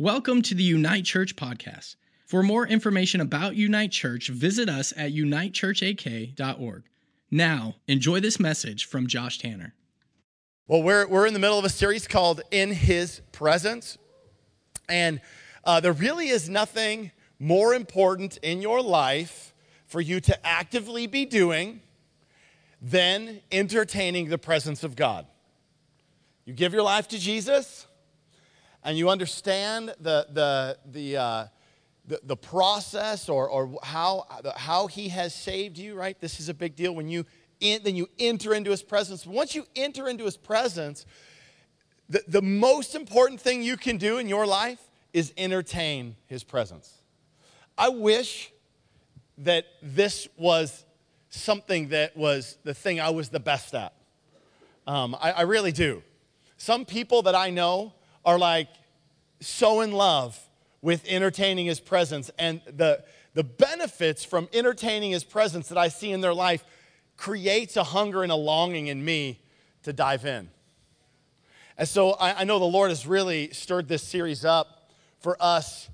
[0.00, 1.96] Welcome to the Unite Church podcast.
[2.24, 6.84] For more information about Unite Church, visit us at unitechurchak.org.
[7.32, 9.74] Now, enjoy this message from Josh Tanner.
[10.68, 13.98] Well, we're, we're in the middle of a series called In His Presence.
[14.88, 15.20] And
[15.64, 17.10] uh, there really is nothing
[17.40, 19.52] more important in your life
[19.88, 21.80] for you to actively be doing
[22.80, 25.26] than entertaining the presence of God.
[26.44, 27.87] You give your life to Jesus,
[28.88, 31.46] and you understand the, the, the, uh,
[32.06, 34.24] the, the, process or, or how,
[34.56, 36.18] how he has saved you, right?
[36.22, 37.26] This is a big deal when you
[37.60, 39.26] in, then you enter into his presence.
[39.26, 41.04] Once you enter into his presence,
[42.08, 44.80] the, the most important thing you can do in your life
[45.12, 46.90] is entertain his presence.
[47.76, 48.50] I wish
[49.36, 50.86] that this was
[51.28, 53.92] something that was the thing I was the best at.
[54.86, 56.02] Um, I, I really do.
[56.56, 57.92] Some people that I know
[58.28, 58.68] are like
[59.40, 60.38] so in love
[60.82, 66.12] with entertaining his presence and the, the benefits from entertaining his presence that I see
[66.12, 66.62] in their life
[67.16, 69.40] creates a hunger and a longing in me
[69.84, 70.50] to dive in.
[71.78, 75.88] And so I, I know the Lord has really stirred this series up for us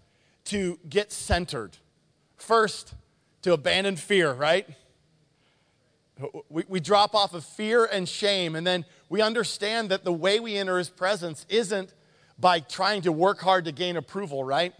[0.46, 1.76] to get centered.
[2.36, 2.94] First,
[3.42, 4.68] to abandon fear, right?
[6.48, 10.40] We, we drop off of fear and shame, and then we understand that the way
[10.40, 11.94] we enter his presence isn't
[12.38, 14.72] by trying to work hard to gain approval, right?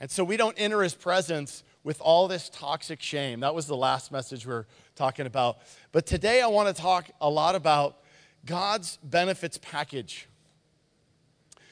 [0.00, 3.40] And so we don't enter his presence with all this toxic shame.
[3.40, 5.58] That was the last message we are talking about.
[5.92, 7.98] But today I want to talk a lot about
[8.44, 10.28] God's benefits package.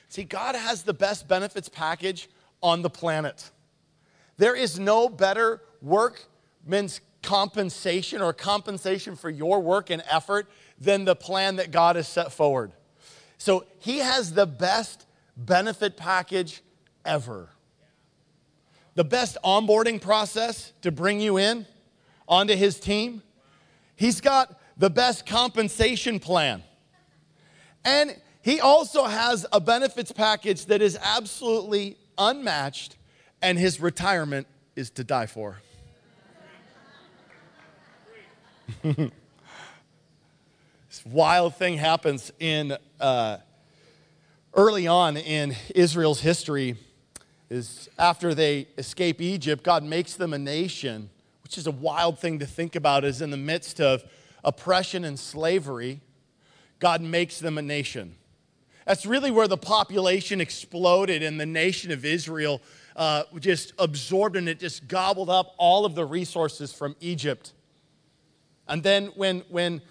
[0.08, 2.28] See, God has the best benefits package
[2.62, 3.50] on the planet.
[4.36, 11.16] There is no better workman's compensation or compensation for your work and effort than the
[11.16, 12.72] plan that God has set forward.
[13.44, 15.04] So he has the best
[15.36, 16.62] benefit package
[17.04, 17.50] ever.
[18.94, 21.66] The best onboarding process to bring you in
[22.26, 23.22] onto his team.
[23.96, 26.62] He's got the best compensation plan.
[27.84, 32.96] And he also has a benefits package that is absolutely unmatched,
[33.42, 35.60] and his retirement is to die for.
[38.82, 39.10] this
[41.04, 43.38] wild thing happens in uh,
[44.54, 46.76] early on in Israel's history.
[47.50, 51.10] Is after they escape Egypt, God makes them a nation,
[51.42, 53.04] which is a wild thing to think about.
[53.04, 54.02] Is in the midst of
[54.42, 56.00] oppression and slavery,
[56.78, 58.16] God makes them a nation.
[58.86, 62.62] That's really where the population exploded, and the nation of Israel
[62.96, 67.52] uh, just absorbed and it just gobbled up all of the resources from Egypt.
[68.66, 69.82] And then when, when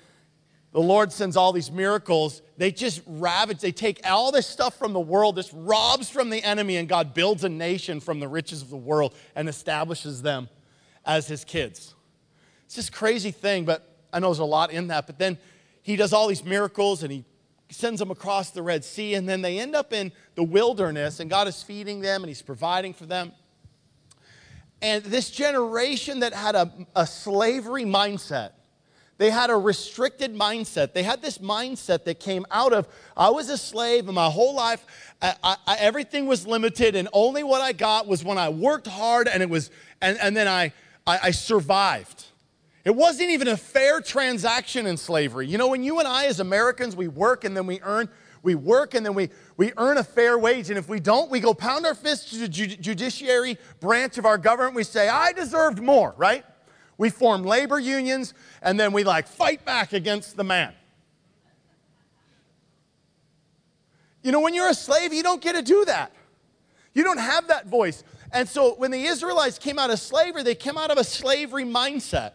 [0.74, 4.92] the Lord sends all these miracles, they just ravage, they take all this stuff from
[4.92, 8.64] the world, this robs from the enemy, and God builds a nation from the riches
[8.64, 10.50] of the world and establishes them
[11.06, 11.94] as his kids.
[12.66, 15.06] It's this crazy thing, but I know there's a lot in that.
[15.06, 15.38] But then
[15.84, 17.24] he does all these miracles and he
[17.70, 21.30] sends them across the Red Sea, and then they end up in the wilderness, and
[21.30, 23.32] God is feeding them and he's providing for them.
[24.82, 28.52] And this generation that had a, a slavery mindset,
[29.24, 30.92] they had a restricted mindset.
[30.92, 34.54] They had this mindset that came out of I was a slave and my whole
[34.54, 34.86] life
[35.22, 39.30] I, I, everything was limited and only what I got was when I worked hard
[39.30, 40.74] and it was and, and then I,
[41.08, 42.26] I survived.
[42.84, 45.48] It wasn't even a fair transaction in slavery.
[45.48, 48.10] You know, when you and I as Americans we work and then we earn
[48.42, 50.70] we work and then we, we earn a fair wage.
[50.70, 54.38] And if we don't, we go pound our fists to the judiciary branch of our
[54.38, 54.76] government.
[54.76, 56.44] We say, I deserved more, right?
[56.98, 60.74] We form labor unions and then we like fight back against the man.
[64.22, 66.14] You know, when you're a slave, you don't get to do that.
[66.94, 68.04] You don't have that voice.
[68.32, 71.66] And so when the Israelites came out of slavery, they came out of a slavery
[71.66, 72.32] mindset.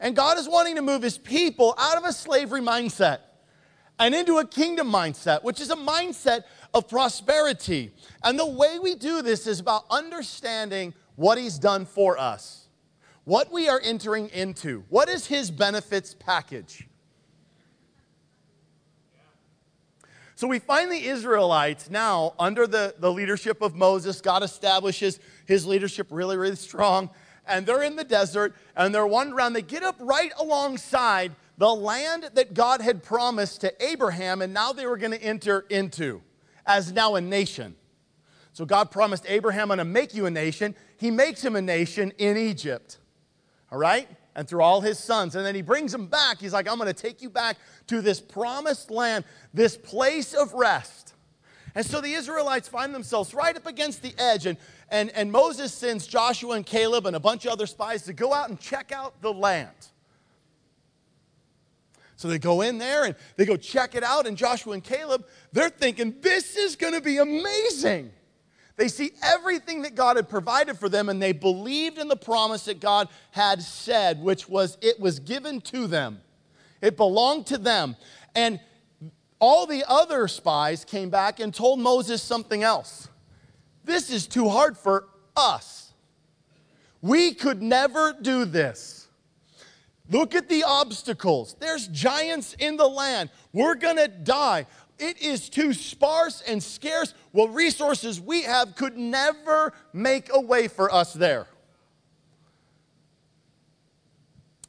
[0.00, 3.20] And God is wanting to move his people out of a slavery mindset
[3.98, 6.44] and into a kingdom mindset, which is a mindset
[6.74, 7.92] of prosperity.
[8.22, 12.63] And the way we do this is about understanding what he's done for us
[13.24, 14.84] what we are entering into.
[14.88, 16.86] What is his benefits package?
[20.36, 24.20] So we find the Israelites now under the, the leadership of Moses.
[24.20, 27.10] God establishes his leadership really, really strong.
[27.46, 29.52] And they're in the desert and they're wandering around.
[29.52, 34.72] They get up right alongside the land that God had promised to Abraham, and now
[34.72, 36.20] they were going to enter into
[36.66, 37.76] as now a nation.
[38.52, 40.74] So God promised Abraham, I'm going to make you a nation.
[40.96, 42.98] He makes him a nation in Egypt
[43.74, 44.08] all right?
[44.36, 45.34] And through all his sons.
[45.34, 46.40] And then he brings them back.
[46.40, 47.56] He's like, I'm going to take you back
[47.88, 51.14] to this promised land, this place of rest.
[51.74, 54.56] And so the Israelites find themselves right up against the edge, and,
[54.90, 58.32] and, and Moses sends Joshua and Caleb and a bunch of other spies to go
[58.32, 59.74] out and check out the land.
[62.14, 65.26] So they go in there and they go check it out, and Joshua and Caleb,
[65.52, 68.12] they're thinking, this is going to be amazing.
[68.76, 72.64] They see everything that God had provided for them, and they believed in the promise
[72.64, 76.20] that God had said, which was it was given to them.
[76.80, 77.96] It belonged to them.
[78.34, 78.58] And
[79.38, 83.08] all the other spies came back and told Moses something else.
[83.84, 85.06] This is too hard for
[85.36, 85.92] us.
[87.00, 89.08] We could never do this.
[90.10, 91.56] Look at the obstacles.
[91.58, 93.30] There's giants in the land.
[93.52, 94.66] We're going to die.
[94.98, 97.14] It is too sparse and scarce.
[97.32, 101.46] Well, resources we have could never make a way for us there.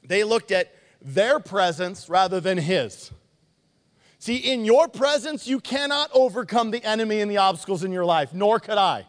[0.04, 3.12] They looked at their presence rather than his.
[4.18, 8.34] See, in your presence, you cannot overcome the enemy and the obstacles in your life,
[8.34, 9.06] nor could I.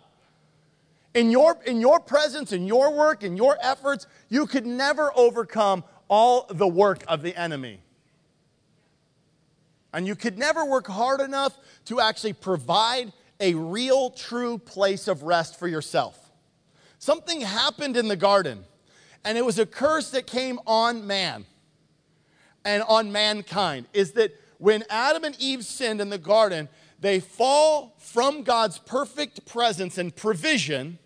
[1.14, 5.84] In your, in your presence, in your work, in your efforts, you could never overcome
[6.08, 7.80] all the work of the enemy.
[9.96, 11.56] And you could never work hard enough
[11.86, 16.30] to actually provide a real, true place of rest for yourself.
[16.98, 18.66] Something happened in the garden,
[19.24, 21.46] and it was a curse that came on man
[22.62, 23.86] and on mankind.
[23.94, 26.68] Is that when Adam and Eve sinned in the garden,
[27.00, 30.98] they fall from God's perfect presence and provision.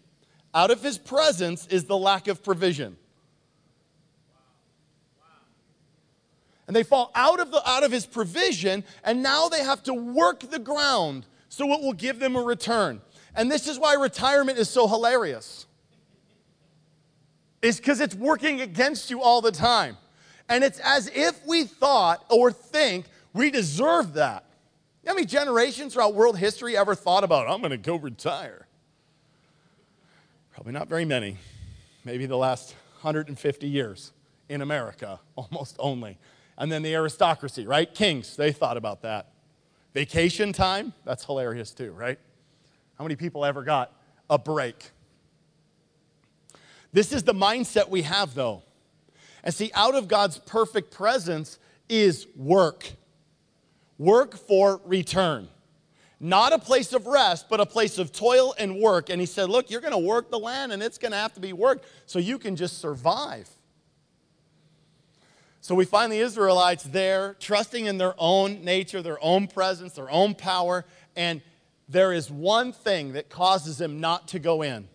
[0.52, 2.96] Out of his presence is the lack of provision.
[6.70, 9.92] And they fall out of, the, out of his provision, and now they have to
[9.92, 13.00] work the ground so it will give them a return.
[13.34, 15.66] And this is why retirement is so hilarious.
[17.60, 19.96] It's because it's working against you all the time.
[20.48, 24.44] And it's as if we thought or think we deserve that.
[25.04, 28.68] How many generations throughout world history ever thought about, I'm going to go retire?
[30.54, 31.36] Probably not very many.
[32.04, 34.12] Maybe the last 150 years
[34.48, 36.16] in America, almost only.
[36.60, 37.92] And then the aristocracy, right?
[37.92, 39.32] Kings, they thought about that.
[39.94, 42.18] Vacation time, that's hilarious too, right?
[42.98, 43.92] How many people ever got
[44.28, 44.90] a break?
[46.92, 48.62] This is the mindset we have, though.
[49.42, 51.58] And see, out of God's perfect presence
[51.88, 52.92] is work.
[53.96, 55.48] Work for return.
[56.20, 59.08] Not a place of rest, but a place of toil and work.
[59.08, 61.32] And he said, Look, you're going to work the land and it's going to have
[61.34, 63.48] to be worked so you can just survive.
[65.60, 70.10] So we find the Israelites there, trusting in their own nature, their own presence, their
[70.10, 70.86] own power,
[71.16, 71.42] and
[71.88, 74.88] there is one thing that causes them not to go in.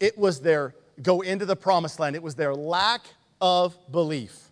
[0.00, 2.16] It was their go into the promised land.
[2.16, 3.02] It was their lack
[3.40, 4.50] of belief.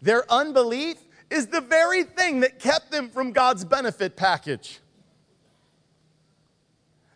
[0.00, 0.96] Their unbelief
[1.30, 4.80] is the very thing that kept them from God's benefit package.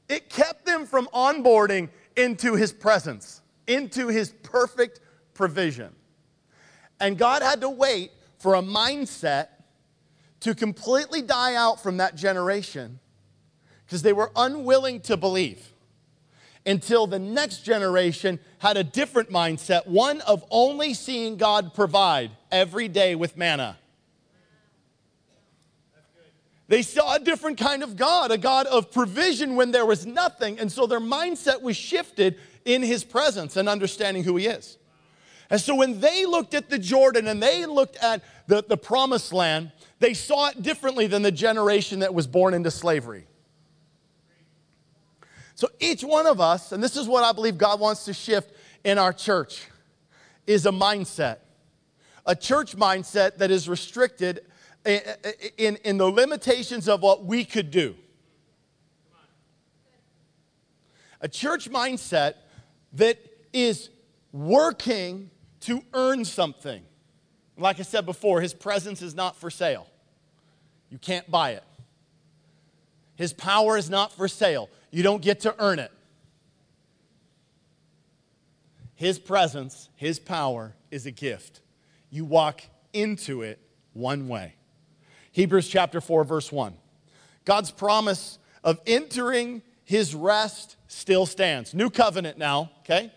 [0.08, 5.00] It kept them from onboarding into his presence, into his perfect
[5.34, 5.94] provision.
[7.00, 9.48] And God had to wait for a mindset
[10.40, 13.00] to completely die out from that generation
[13.84, 15.72] because they were unwilling to believe
[16.66, 22.88] until the next generation had a different mindset, one of only seeing God provide every
[22.88, 23.78] day with manna.
[26.68, 30.60] They saw a different kind of God, a God of provision when there was nothing.
[30.60, 34.78] And so their mindset was shifted in his presence and understanding who he is.
[35.50, 39.32] And so when they looked at the Jordan and they looked at the, the promised
[39.32, 43.26] land, they saw it differently than the generation that was born into slavery.
[45.56, 48.54] So each one of us, and this is what I believe God wants to shift
[48.84, 49.66] in our church,
[50.46, 51.38] is a mindset.
[52.24, 54.40] A church mindset that is restricted
[54.86, 55.00] in,
[55.58, 57.96] in, in the limitations of what we could do.
[61.20, 62.34] A church mindset
[62.94, 63.18] that
[63.52, 63.90] is
[64.32, 65.30] working
[65.60, 66.82] to earn something.
[67.56, 69.86] Like I said before, his presence is not for sale.
[70.88, 71.64] You can't buy it.
[73.16, 74.70] His power is not for sale.
[74.90, 75.92] You don't get to earn it.
[78.94, 81.60] His presence, his power is a gift.
[82.10, 82.62] You walk
[82.92, 83.58] into it
[83.92, 84.54] one way.
[85.32, 86.74] Hebrews chapter 4, verse 1.
[87.44, 91.72] God's promise of entering his rest still stands.
[91.72, 93.12] New covenant now, okay?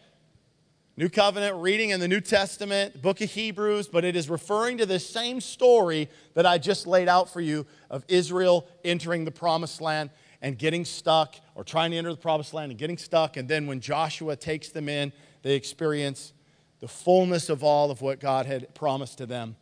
[0.96, 4.86] New Covenant reading in the New Testament, book of Hebrews, but it is referring to
[4.86, 9.82] the same story that I just laid out for you of Israel entering the promised
[9.82, 13.38] land and getting stuck, or trying to enter the promised land and getting stuck.
[13.38, 16.32] And then when Joshua takes them in, they experience
[16.80, 19.56] the fullness of all of what God had promised to them.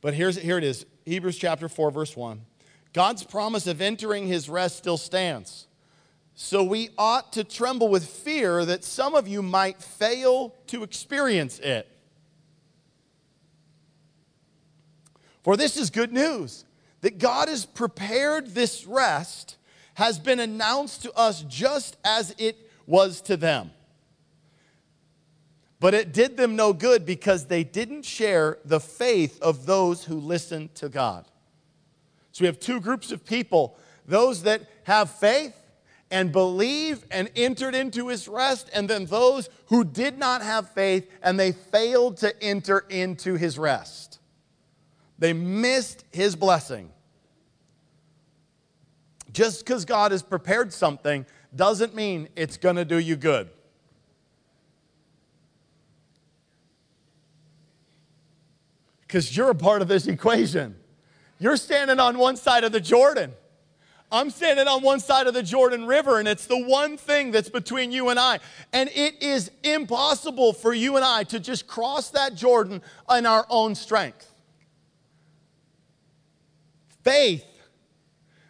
[0.00, 2.40] But here's, here it is Hebrews chapter 4, verse 1.
[2.92, 5.68] God's promise of entering his rest still stands.
[6.34, 11.58] So we ought to tremble with fear that some of you might fail to experience
[11.58, 11.88] it.
[15.42, 16.64] For this is good news
[17.00, 19.56] that God has prepared this rest,
[19.94, 23.72] has been announced to us just as it was to them.
[25.80, 30.14] But it did them no good because they didn't share the faith of those who
[30.14, 31.26] listened to God.
[32.30, 35.54] So we have two groups of people those that have faith
[36.12, 41.10] and believe and entered into his rest, and then those who did not have faith
[41.22, 44.20] and they failed to enter into his rest.
[45.18, 46.90] They missed his blessing.
[49.32, 51.24] Just because God has prepared something
[51.56, 53.48] doesn't mean it's going to do you good.
[59.06, 60.76] Because you're a part of this equation.
[61.38, 63.32] You're standing on one side of the Jordan.
[64.12, 67.48] I'm standing on one side of the Jordan River, and it's the one thing that's
[67.48, 68.40] between you and I.
[68.72, 73.46] And it is impossible for you and I to just cross that Jordan in our
[73.48, 74.30] own strength.
[77.02, 77.46] Faith,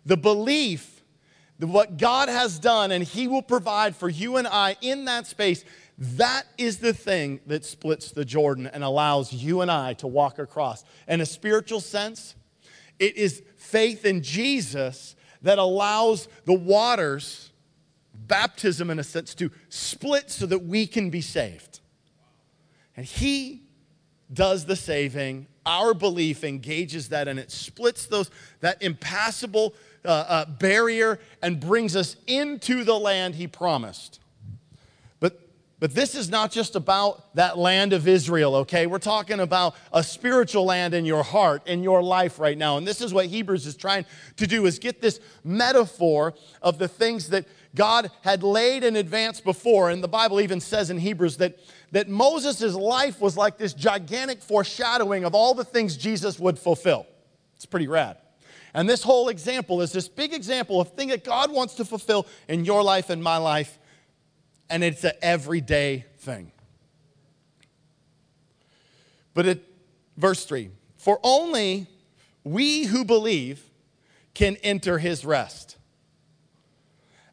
[0.05, 1.05] the belief
[1.61, 5.29] that what God has done and He will provide for you and I in that
[5.29, 5.65] space,
[5.97, 10.41] that is the thing that splits the Jordan and allows you and I to walk
[10.41, 10.85] across.
[11.07, 12.35] In a spiritual sense,
[12.99, 17.51] it is faith in Jesus that allows the waters,
[18.15, 21.81] baptism in a sense, to split so that we can be saved.
[22.97, 23.63] And He
[24.33, 25.47] does the saving.
[25.65, 28.31] Our belief engages that and it splits those,
[28.61, 34.21] that impassable uh, uh, barrier and brings us into the land He promised.
[35.83, 38.87] But this is not just about that land of Israel, okay?
[38.87, 42.77] We're talking about a spiritual land in your heart, in your life right now.
[42.77, 46.87] And this is what Hebrews is trying to do is get this metaphor of the
[46.87, 49.91] things that God had laid in advance before.
[49.91, 51.59] And the Bible even says in Hebrews that,
[51.91, 57.09] that Moses' life was like this gigantic foreshadowing of all the things Jesus would fulfill.
[57.57, 58.19] It's pretty rad.
[58.73, 62.29] And this whole example is this big example of thing that God wants to fulfill
[62.47, 63.81] in your life and my life
[64.73, 66.51] and it's an everyday thing.
[69.35, 69.65] But it,
[70.17, 71.87] verse 3 For only
[72.43, 73.63] we who believe
[74.33, 75.77] can enter his rest.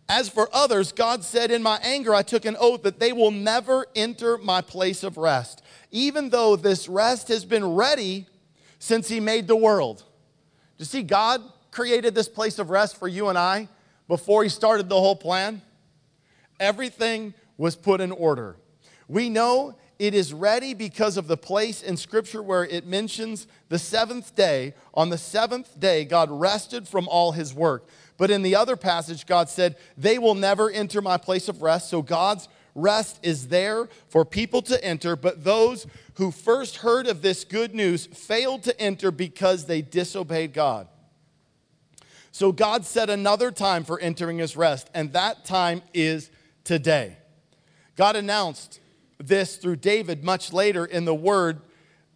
[0.09, 3.31] As for others, God said, In my anger, I took an oath that they will
[3.31, 8.25] never enter my place of rest, even though this rest has been ready
[8.79, 9.99] since he made the world.
[9.99, 10.03] Do
[10.79, 11.41] you see, God
[11.71, 13.69] created this place of rest for you and I
[14.09, 15.61] before he started the whole plan?
[16.59, 18.57] Everything was put in order.
[19.07, 23.77] We know it is ready because of the place in Scripture where it mentions the
[23.77, 24.73] seventh day.
[24.93, 27.87] On the seventh day, God rested from all his work.
[28.17, 31.89] But in the other passage, God said, They will never enter my place of rest.
[31.89, 35.15] So God's rest is there for people to enter.
[35.15, 35.85] But those
[36.15, 40.87] who first heard of this good news failed to enter because they disobeyed God.
[42.31, 46.29] So God set another time for entering his rest, and that time is
[46.69, 47.17] today.
[47.95, 48.79] God announced
[49.17, 51.61] this through David much later in the word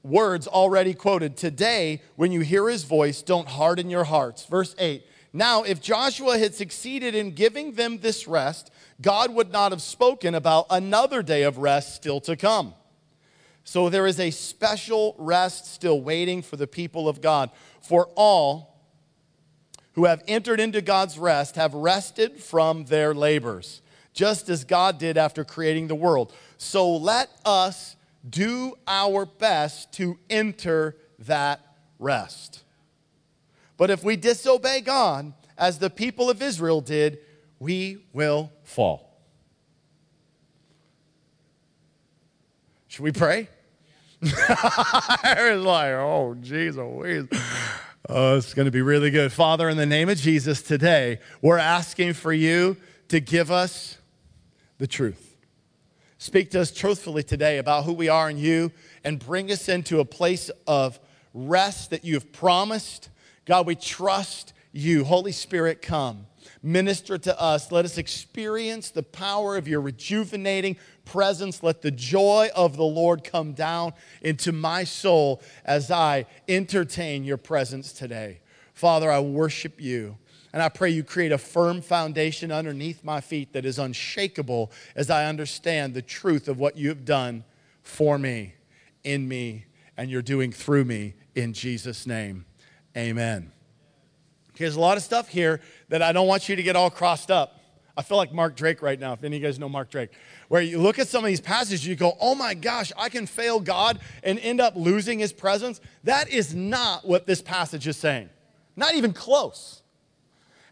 [0.04, 1.36] words already quoted.
[1.36, 4.46] Today, when you hear his voice, don't harden your hearts.
[4.46, 5.04] Verse 8.
[5.34, 8.70] Now, if Joshua had succeeded in giving them this rest,
[9.02, 12.76] God would not have spoken about another day of rest still to come.
[13.64, 17.50] So there is a special rest still waiting for the people of God.
[17.82, 18.86] For all
[19.94, 23.82] who have entered into God's rest have rested from their labors
[24.14, 26.34] just as God did after creating the world.
[26.58, 27.96] So let us
[28.30, 31.60] do our best to enter that
[32.00, 32.64] rest.
[33.78, 37.20] But if we disobey God, as the people of Israel did,
[37.60, 39.10] we will fall.
[42.88, 43.50] Should we pray?
[44.24, 47.28] I was like, oh, Jesus,
[48.10, 49.32] Oh, it's going to be really good.
[49.32, 52.78] Father, in the name of Jesus, today, we're asking for you
[53.08, 53.98] to give us
[54.84, 55.38] the truth.
[56.18, 58.70] Speak to us truthfully today about who we are in you
[59.06, 61.00] and bring us into a place of
[61.34, 63.08] rest that you have promised.
[63.46, 65.06] God, we trust you.
[65.06, 66.28] Holy Spirit, come.
[66.62, 67.72] Minister to us.
[67.72, 70.76] Let us experience the power of your rejuvenating
[71.06, 71.64] presence.
[71.64, 77.38] Let the joy of the Lord come down into my soul as I entertain your
[77.38, 78.42] presence today.
[78.74, 80.18] Father, I worship you.
[80.54, 85.10] And I pray you create a firm foundation underneath my feet that is unshakable as
[85.10, 87.44] I understand the truth of what you have done
[87.82, 88.54] for me,
[89.04, 89.66] in me,
[89.98, 92.46] and you're doing through me in Jesus' name.
[92.96, 93.52] Amen.
[94.56, 97.32] There's a lot of stuff here that I don't want you to get all crossed
[97.32, 97.60] up.
[97.98, 100.12] I feel like Mark Drake right now, if any of you guys know Mark Drake,
[100.48, 103.26] where you look at some of these passages, you go, oh my gosh, I can
[103.26, 105.80] fail God and end up losing his presence.
[106.04, 108.30] That is not what this passage is saying,
[108.76, 109.83] not even close.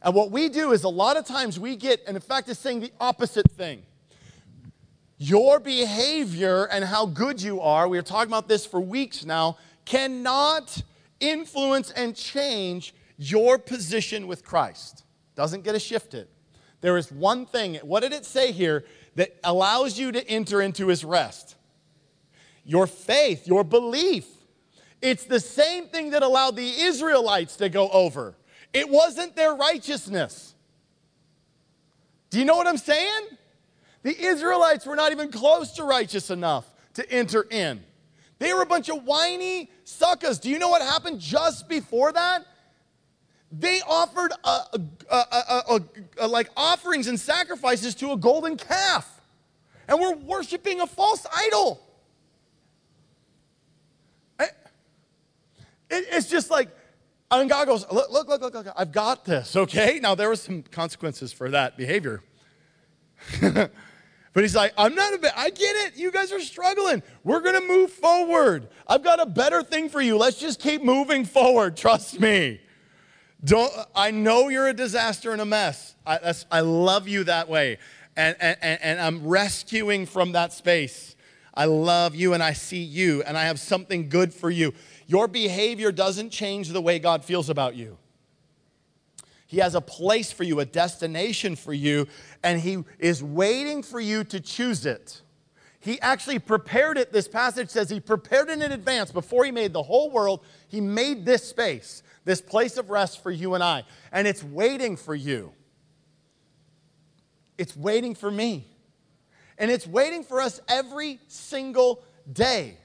[0.01, 2.60] And what we do is a lot of times we get, and in fact, it's
[2.60, 3.84] saying the opposite thing.
[5.17, 9.58] Your behavior and how good you are, we are talking about this for weeks now,
[9.86, 10.81] cannot
[11.20, 15.03] influence and change your position with Christ.
[15.36, 16.29] Doesn't get to shift it.
[16.81, 18.84] There is one thing, what did it say here,
[19.15, 21.55] that allows you to enter into his rest?
[22.65, 24.25] Your faith, your belief.
[25.00, 28.36] It's the same thing that allowed the Israelites to go over.
[28.74, 30.56] It wasn't their righteousness.
[32.30, 33.24] Do you know what I'm saying?
[34.04, 37.84] The Israelites were not even close to righteous enough to enter in.
[38.40, 40.40] They were a bunch of whiny suckers.
[40.40, 42.46] Do you know what happened just before that?
[43.51, 44.80] They offered a,
[45.12, 45.82] a,
[46.18, 49.22] a, like offerings and sacrifices to a golden calf,
[49.88, 51.86] and were worshiping a false idol.
[54.40, 54.51] It,
[55.90, 56.70] it, it's just like
[57.40, 60.00] and God goes, look, look, look, look, look, I've got this, okay?
[60.02, 62.22] Now, there were some consequences for that behavior.
[63.42, 63.72] but
[64.36, 65.98] he's like, I'm not a bit, I get it.
[65.98, 67.02] You guys are struggling.
[67.24, 68.68] We're going to move forward.
[68.88, 70.18] I've got a better thing for you.
[70.18, 71.78] Let's just keep moving forward.
[71.78, 72.60] Trust me.
[73.44, 75.96] Don't, I know you're a disaster and a mess.
[76.06, 77.78] I, I love you that way.
[78.16, 81.16] And, and, and I'm rescuing from that space.
[81.54, 84.74] I love you and I see you and I have something good for you.
[85.12, 87.98] Your behavior doesn't change the way God feels about you.
[89.46, 92.08] He has a place for you, a destination for you,
[92.41, 95.22] and He is waiting for you to choose it.
[95.82, 99.12] He actually prepared it, this passage says He prepared it in advance.
[99.12, 103.32] Before He made the whole world, He made this space, this place of rest for
[103.32, 105.51] you and I, and it's waiting for you.
[107.58, 108.65] It's waiting for me.
[109.58, 112.78] And it's waiting for us every single day.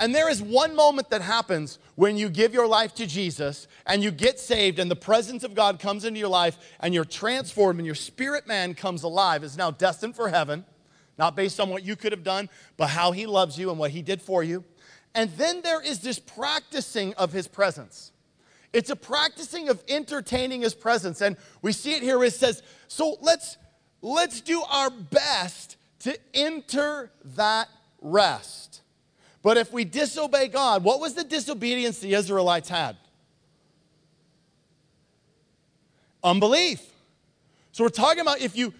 [0.00, 4.02] And there is one moment that happens when you give your life to Jesus and
[4.02, 7.78] you get saved, and the presence of God comes into your life, and you're transformed,
[7.78, 10.64] and your spirit man comes alive, is now destined for heaven,
[11.18, 13.90] not based on what you could have done, but how he loves you and what
[13.90, 14.64] he did for you.
[15.14, 18.12] And then there is this practicing of his presence.
[18.72, 21.20] It's a practicing of entertaining his presence.
[21.20, 23.58] And we see it here it says, so let's
[24.00, 27.68] let's do our best to enter that
[28.00, 28.79] rest.
[29.42, 32.96] But if we disobey God, what was the disobedience the Israelites had?
[36.22, 36.86] Unbelief.
[37.72, 38.74] So we're talking about if you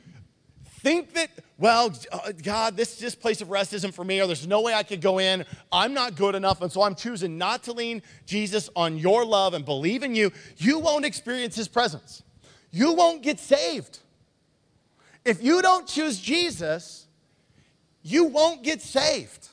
[0.80, 4.46] think that, well, uh, God, this, this place of rest isn't for me, or there's
[4.46, 7.62] no way I could go in, I'm not good enough, and so I'm choosing not
[7.64, 12.22] to lean Jesus on your love and believe in you, you won't experience his presence.
[12.70, 14.00] You won't get saved.
[15.24, 17.06] If you don't choose Jesus,
[18.02, 19.48] you won't get saved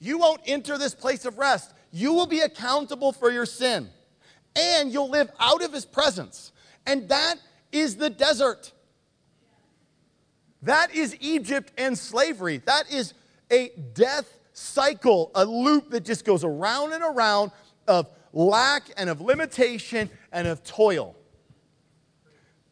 [0.00, 1.72] you won't enter this place of rest.
[1.90, 3.88] You will be accountable for your sin,
[4.54, 6.52] and you'll live out of his presence.
[6.86, 7.36] And that
[7.72, 8.72] is the desert.
[10.62, 12.58] That is Egypt and slavery.
[12.64, 13.14] That is
[13.50, 17.52] a death cycle, a loop that just goes around and around
[17.86, 21.16] of lack and of limitation and of toil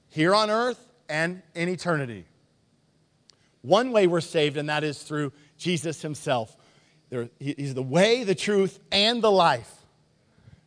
[0.08, 2.24] here on earth and in eternity.
[3.62, 6.55] One way we're saved, and that is through Jesus himself.
[7.08, 9.70] There, he's the way, the truth, and the life.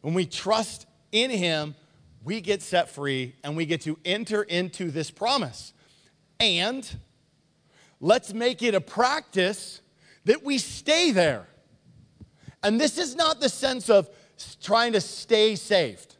[0.02, 1.76] When we trust in Him,
[2.24, 5.74] we get set free and we get to enter into this promise.
[6.40, 6.90] And
[8.00, 9.82] let's make it a practice
[10.26, 11.48] that we stay there.
[12.64, 14.10] And this is not the sense of
[14.62, 16.16] trying to stay saved.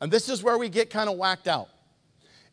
[0.00, 1.68] And this is where we get kind of whacked out.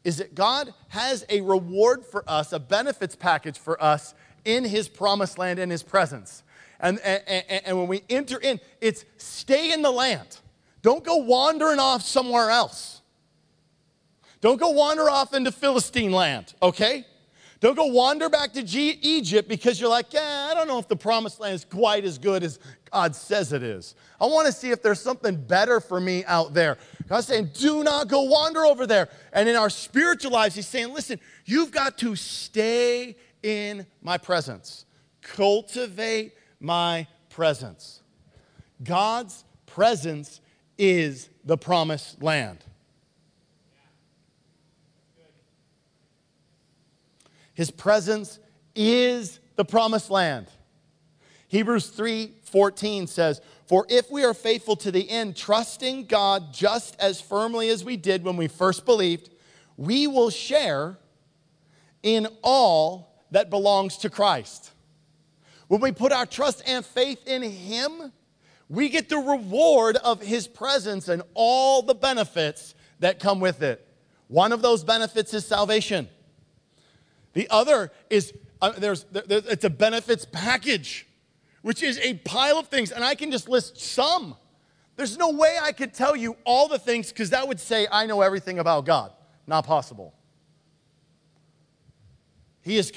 [0.04, 4.14] Is that God has a reward for us, a benefits package for us
[4.46, 6.44] in his promised land, in his presence.
[6.80, 10.40] And, and, and when we enter in, it's stay in the land.
[10.82, 13.02] Don't go wandering off somewhere else.
[14.42, 17.06] Don't go wander off into Philistine land, okay?
[17.60, 20.88] Don't go wander back to G- Egypt because you're like, yeah, I don't know if
[20.88, 22.58] the promised land is quite as good as
[22.90, 23.96] God says it is.
[24.20, 26.78] I want to see if there's something better for me out there.
[27.10, 29.10] God's saying, do not go wander over there.
[29.34, 34.86] And in our spiritual lives, He's saying, listen, you've got to stay in my presence.
[35.22, 38.02] Cultivate my presence.
[38.84, 40.42] God's presence
[40.78, 42.60] is the promised land.
[47.54, 48.40] His presence
[48.74, 50.48] is the promised land.
[51.50, 57.20] Hebrews 3:14 says, "For if we are faithful to the end, trusting God just as
[57.20, 59.30] firmly as we did when we first believed,
[59.76, 61.00] we will share
[62.02, 64.72] in all that belongs to Christ."
[65.68, 68.12] When we put our trust and faith in him,
[68.70, 73.88] we get the reward of his presence and all the benefits that come with it.
[74.28, 76.08] One of those benefits is salvation.
[77.34, 81.08] The other is uh, there's, there, it's a benefits package,
[81.62, 84.36] which is a pile of things, and I can just list some.
[84.96, 88.06] There's no way I could tell you all the things because that would say I
[88.06, 89.14] know everything about God.
[89.48, 90.14] Not possible.
[92.62, 92.92] He is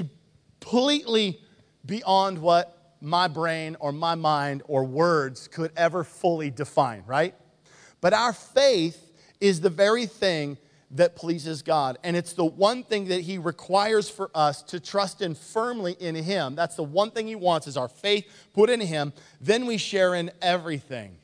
[0.62, 1.40] completely
[1.84, 7.34] beyond what my brain or my mind or words could ever fully define, right?
[8.00, 10.56] But our faith is the very thing
[10.92, 11.98] that pleases God.
[12.04, 16.14] And it's the one thing that He requires for us to trust in firmly in
[16.14, 16.54] Him.
[16.54, 19.12] That's the one thing He wants is our faith put in Him.
[19.40, 21.16] Then we share in everything.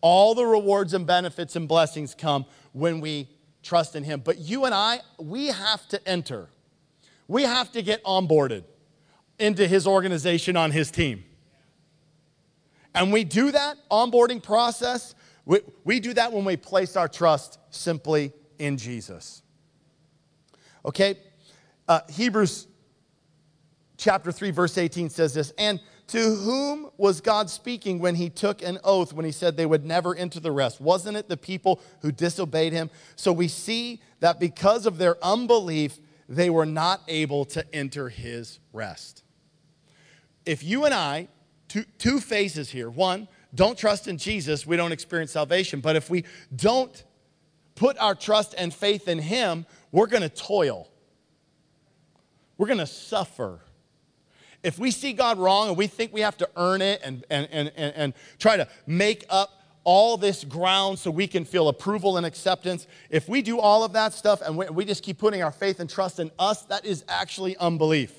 [0.00, 3.28] All the rewards and benefits and blessings come when we
[3.62, 4.20] trust in Him.
[4.24, 6.48] But you and I, we have to enter.
[7.28, 8.64] We have to get onboarded
[9.38, 11.24] into His organization on His team.
[12.94, 15.14] And we do that onboarding process
[15.48, 19.42] we, we do that when we place our trust simply in Jesus.
[20.84, 21.16] Okay?
[21.88, 22.66] Uh, Hebrews
[23.96, 28.60] chapter 3, verse 18 says this And to whom was God speaking when he took
[28.60, 30.82] an oath when he said they would never enter the rest?
[30.82, 32.90] Wasn't it the people who disobeyed him?
[33.16, 38.58] So we see that because of their unbelief, they were not able to enter his
[38.72, 39.22] rest.
[40.44, 41.28] If you and I,
[41.68, 42.90] two, two phases here.
[42.90, 45.80] One, don't trust in Jesus, we don't experience salvation.
[45.80, 47.02] But if we don't
[47.74, 50.88] put our trust and faith in Him, we're going to toil.
[52.56, 53.60] We're going to suffer.
[54.62, 57.48] If we see God wrong and we think we have to earn it and, and,
[57.52, 59.57] and, and, and try to make up
[59.88, 63.94] all this ground so we can feel approval and acceptance, if we do all of
[63.94, 67.06] that stuff and we, just keep putting our faith and trust in us, that is
[67.08, 68.12] actually unbelief.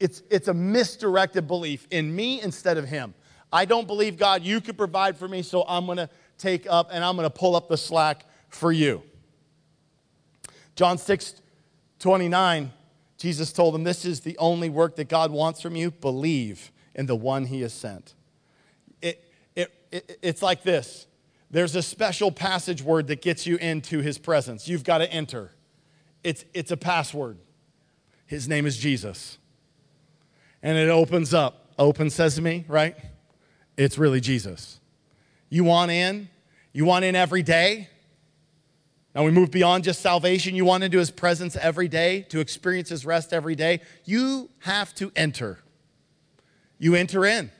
[0.00, 3.12] It's, it's a misdirected belief in me instead of Him.
[3.52, 6.88] I don't believe, God, you could provide for me, so I'm going to take up
[6.90, 9.02] and I'm going to pull up the slack for you.
[10.74, 11.34] John 6
[11.98, 12.72] 29,
[13.18, 15.90] Jesus told him, This is the only work that God wants from you.
[15.90, 18.14] Believe in the one he has sent.
[19.92, 21.06] It, it, it, it's like this
[21.52, 24.66] there's a special passage word that gets you into his presence.
[24.66, 25.52] You've got to enter,
[26.24, 27.38] it's, it's a password.
[28.26, 29.36] His name is Jesus.
[30.62, 32.96] And it opens up, open sesame, right?
[33.76, 34.80] It's really Jesus.
[35.50, 36.30] You want in?
[36.72, 37.90] You want in every day?
[39.14, 40.54] Now we move beyond just salvation.
[40.54, 43.80] You want into his presence every day, to experience his rest every day.
[44.06, 45.58] You have to enter.
[46.78, 47.50] You enter in.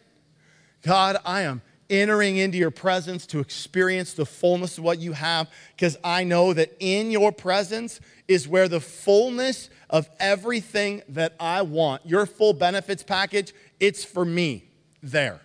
[0.82, 1.60] God, I am
[1.92, 6.54] entering into your presence to experience the fullness of what you have because I know
[6.54, 12.54] that in your presence is where the fullness of everything that I want, your full
[12.54, 14.64] benefits package, it's for me
[15.02, 15.40] there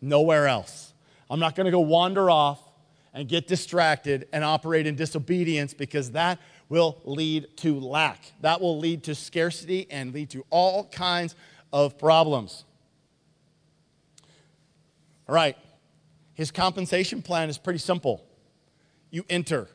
[0.00, 0.92] nowhere else.
[1.30, 2.60] I'm not going to go wander off
[3.14, 8.32] and get distracted and operate in disobedience because that will lead to lack.
[8.42, 11.34] That will lead to scarcity and lead to all kinds
[11.72, 12.64] of problems.
[15.26, 15.56] All right,
[16.38, 18.24] his compensation plan is pretty simple.
[19.10, 19.66] You enter,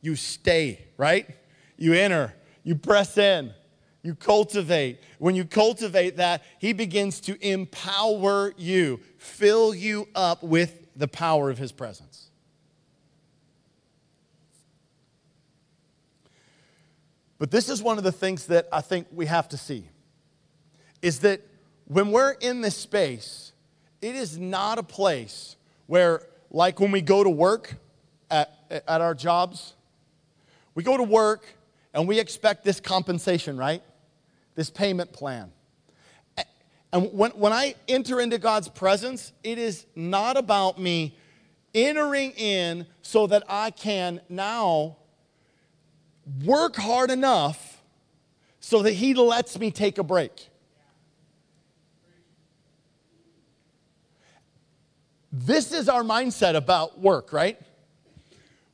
[0.00, 1.26] you stay, right?
[1.76, 3.52] You enter, you press in,
[4.04, 5.00] you cultivate.
[5.18, 11.50] When you cultivate that, He begins to empower you, fill you up with the power
[11.50, 12.30] of His presence.
[17.40, 19.88] But this is one of the things that I think we have to see
[21.02, 21.40] is that
[21.86, 23.49] when we're in this space,
[24.00, 27.74] it is not a place where, like when we go to work
[28.30, 29.74] at, at our jobs,
[30.74, 31.46] we go to work
[31.92, 33.82] and we expect this compensation, right?
[34.60, 35.50] this payment plan.
[36.92, 41.16] And when, when I enter into God's presence, it is not about me
[41.74, 44.98] entering in so that I can now
[46.44, 47.82] work hard enough
[48.60, 50.49] so that He lets me take a break.
[55.32, 57.60] This is our mindset about work, right?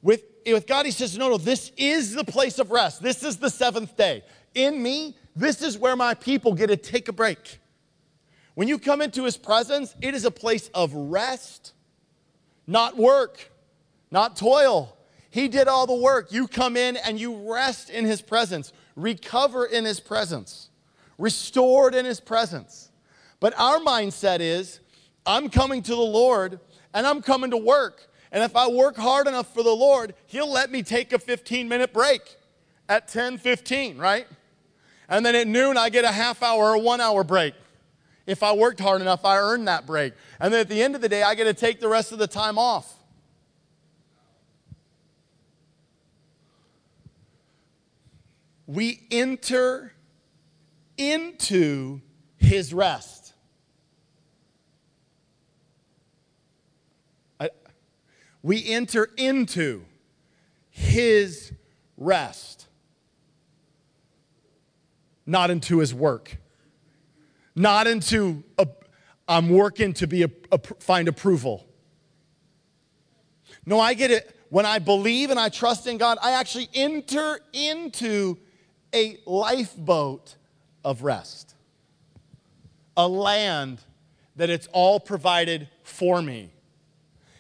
[0.03, 3.03] With, with God, He says, No, no, this is the place of rest.
[3.03, 4.23] This is the seventh day.
[4.55, 7.61] In me, this is where my people get to take a break.
[8.55, 11.75] When you come into his presence, it is a place of rest,
[12.67, 13.53] not work,
[14.11, 14.97] not toil.
[15.29, 16.33] He did all the work.
[16.33, 20.71] You come in and you rest in his presence, recover in his presence,
[21.19, 22.91] restored in his presence.
[23.41, 24.81] But our mindset is
[25.27, 26.61] I'm coming to the Lord
[26.95, 28.09] and I'm coming to work.
[28.33, 31.69] And if I work hard enough for the Lord, He'll let me take a 15
[31.69, 32.23] minute break
[32.89, 34.27] at 10 15, right?
[35.09, 37.55] And then at noon, I get a half hour or one hour break.
[38.27, 40.13] If I worked hard enough, I earned that break.
[40.41, 42.19] And then at the end of the day, I get to take the rest of
[42.19, 42.93] the time off.
[48.67, 49.93] We enter
[50.99, 52.01] into
[52.37, 53.33] his rest.
[57.39, 57.51] I,
[58.47, 59.85] we enter into
[60.71, 61.53] his
[61.97, 62.69] rest,
[65.27, 66.37] not into his work,
[67.57, 68.69] not into a,
[69.27, 71.67] I'm working to be a, a, find approval.
[73.67, 74.33] No, I get it.
[74.49, 78.39] When I believe and I trust in God, I actually enter into
[78.95, 80.37] a lifeboat
[80.85, 81.57] of rest
[82.97, 83.81] a land
[84.37, 86.53] that it's all provided for me.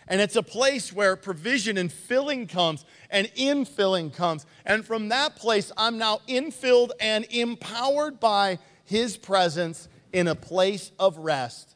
[0.08, 4.46] And it's a place where provision and filling comes and infilling comes.
[4.64, 10.92] And from that place, I'm now infilled and empowered by His presence in a place
[10.98, 11.74] of rest,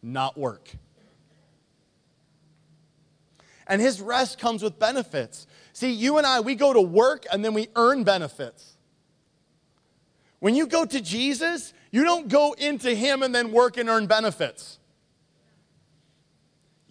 [0.00, 0.70] not work.
[3.66, 5.46] And His rest comes with benefits.
[5.72, 8.76] See, you and I, we go to work and then we earn benefits.
[10.38, 14.06] When you go to Jesus, you don't go into Him and then work and earn
[14.06, 14.78] benefits.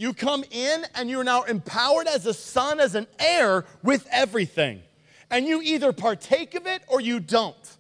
[0.02, 4.82] You come in and you're now empowered as a son, as an heir with everything.
[5.30, 7.78] And you either partake of it or you don't.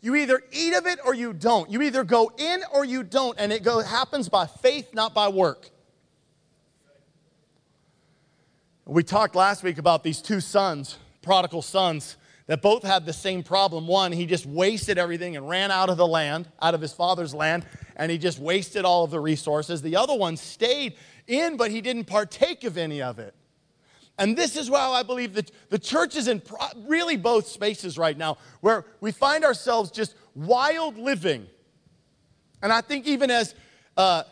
[0.00, 1.70] You either eat of it or you don't.
[1.70, 3.38] You either go in or you don't.
[3.38, 5.68] And it go, happens by faith, not by work.
[8.86, 12.16] We talked last week about these two sons, prodigal sons
[12.50, 13.86] that both had the same problem.
[13.86, 17.32] One, he just wasted everything and ran out of the land, out of his father's
[17.32, 19.82] land, and he just wasted all of the resources.
[19.82, 20.94] The other one stayed
[21.30, 23.34] in, but he didn't partake of any of it.
[24.18, 26.42] And this is why I believe that the church is in
[26.86, 31.46] really both spaces right now, where we find ourselves just wild living.
[32.62, 33.54] And I think even as
[33.96, 34.24] uh,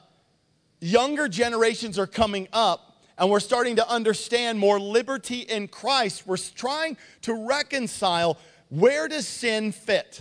[0.81, 6.37] younger generations are coming up, and we're starting to understand more liberty in Christ, we're
[6.37, 10.21] trying to reconcile where does sin fit?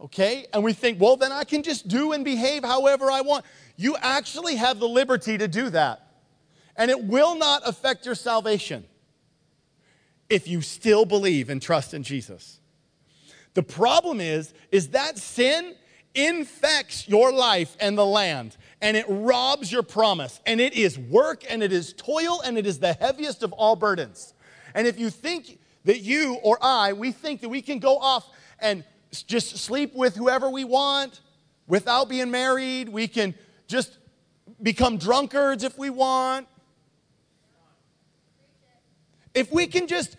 [0.00, 0.46] Okay?
[0.52, 3.44] And we think, well, then I can just do and behave however I want.
[3.76, 6.02] You actually have the liberty to do that.
[6.76, 8.84] And it will not affect your salvation
[10.28, 12.60] if you still believe and trust in Jesus.
[13.54, 15.74] The problem is is that sin
[16.14, 20.40] infects your life and the land and it robs your promise.
[20.46, 23.76] And it is work and it is toil and it is the heaviest of all
[23.76, 24.34] burdens.
[24.74, 28.28] And if you think that you or I, we think that we can go off
[28.58, 28.84] and
[29.26, 31.20] just sleep with whoever we want
[31.66, 33.34] without being married, we can
[33.66, 33.98] just
[34.62, 36.46] become drunkards if we want.
[39.34, 40.16] If we can just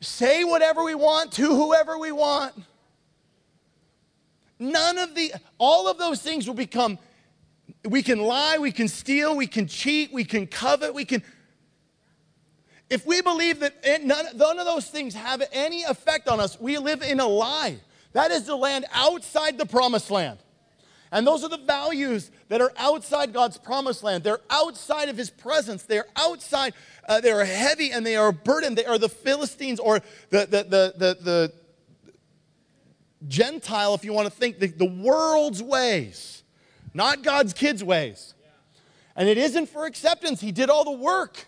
[0.00, 2.54] say whatever we want to whoever we want,
[4.58, 6.98] none of the, all of those things will become
[7.84, 11.22] we can lie, we can steal, we can cheat, we can covet, we can.
[12.90, 16.78] If we believe that none, none of those things have any effect on us, we
[16.78, 17.78] live in a lie.
[18.12, 20.38] That is the land outside the promised land.
[21.14, 24.22] And those are the values that are outside God's promised land.
[24.22, 25.84] They're outside of his presence.
[25.84, 26.74] They're outside,
[27.08, 28.76] uh, they are heavy and they are burdened.
[28.76, 31.52] They are the Philistines or the, the, the, the, the
[33.26, 36.34] Gentile, if you want to think, the, the world's ways
[36.94, 38.34] not God's kids' ways.
[39.16, 40.40] And it isn't for acceptance.
[40.40, 41.46] He did all the work.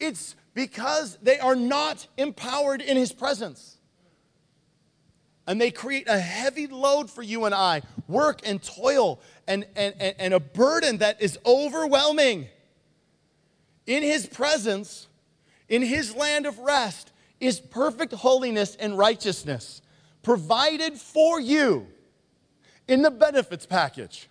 [0.00, 3.78] It's because they are not empowered in His presence.
[5.50, 9.96] And they create a heavy load for you and I work and toil and, and,
[9.98, 12.46] and, and a burden that is overwhelming.
[13.84, 15.08] In His presence,
[15.68, 17.10] in His land of rest,
[17.40, 19.82] is perfect holiness and righteousness
[20.22, 21.88] provided for you
[22.86, 24.28] in the benefits package.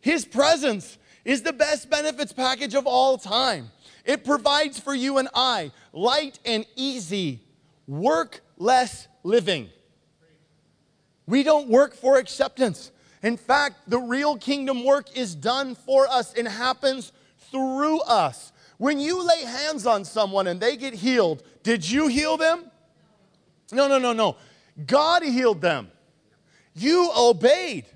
[0.00, 3.70] His presence is the best benefits package of all time.
[4.04, 7.44] It provides for you and I light and easy,
[7.86, 9.68] work less living.
[11.26, 12.92] We don't work for acceptance.
[13.22, 17.12] In fact, the real kingdom work is done for us and happens
[17.50, 18.52] through us.
[18.78, 22.70] When you lay hands on someone and they get healed, did you heal them?
[23.72, 24.36] No, no, no, no.
[24.86, 25.90] God healed them.
[26.74, 27.86] You obeyed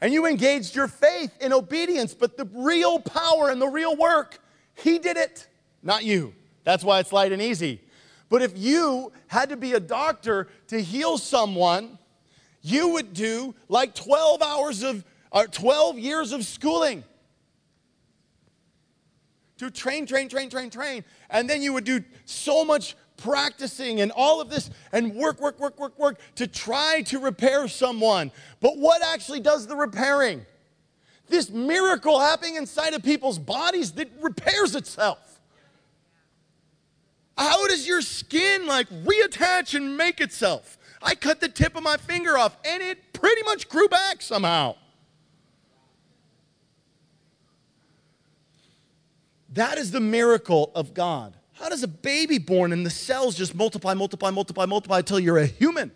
[0.00, 4.38] and you engaged your faith in obedience, but the real power and the real work,
[4.74, 5.46] He did it,
[5.82, 6.34] not you.
[6.64, 7.82] That's why it's light and easy.
[8.30, 11.98] But if you had to be a doctor to heal someone,
[12.62, 17.04] you would do like 12 hours of, or 12 years of schooling.
[19.58, 21.04] To train, train, train, train, train.
[21.28, 25.58] And then you would do so much practicing and all of this and work, work,
[25.60, 28.30] work, work, work to try to repair someone.
[28.60, 30.46] But what actually does the repairing?
[31.28, 35.29] This miracle happening inside of people's bodies that repairs itself.
[37.40, 40.76] How does your skin like reattach and make itself?
[41.02, 44.76] I cut the tip of my finger off and it pretty much grew back somehow.
[49.54, 51.34] That is the miracle of God.
[51.54, 55.38] How does a baby born and the cells just multiply, multiply, multiply, multiply until you're
[55.38, 55.92] a human?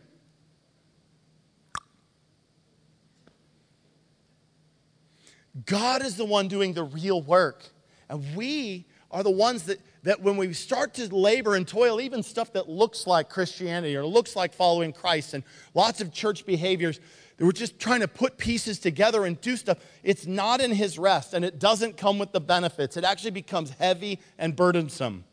[5.67, 7.67] God is the one doing the real work.
[8.09, 12.23] And we are the ones that, that when we start to labor and toil, even
[12.23, 17.01] stuff that looks like Christianity or looks like following Christ and lots of church behaviors,
[17.37, 19.79] that we're just trying to put pieces together and do stuff.
[20.03, 22.99] It's not in his rest and it doesn't come with the benefits.
[22.99, 25.25] It actually becomes heavy and burdensome.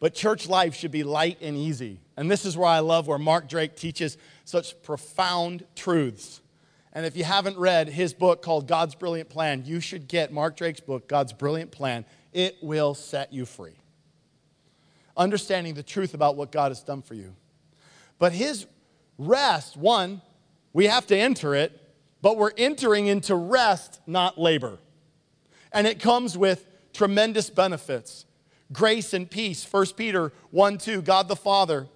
[0.00, 2.00] But church life should be light and easy.
[2.16, 6.39] And this is where I love where Mark Drake teaches such profound truths.
[6.92, 10.56] And if you haven't read his book called God's Brilliant Plan, you should get Mark
[10.56, 12.04] Drake's book, God's Brilliant Plan.
[12.32, 13.74] It will set you free.
[15.16, 17.34] Understanding the truth about what God has done for you.
[18.18, 18.66] But his
[19.18, 20.20] rest, one,
[20.72, 21.80] we have to enter it,
[22.22, 24.78] but we're entering into rest, not labor.
[25.72, 28.26] And it comes with tremendous benefits
[28.72, 29.66] grace and peace.
[29.70, 31.88] 1 Peter 1 2, God the Father